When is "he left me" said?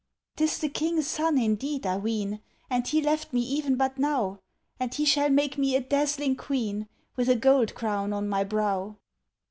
2.87-3.41